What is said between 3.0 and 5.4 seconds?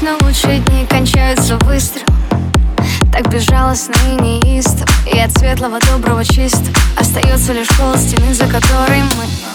Так безжалостно и неистово И от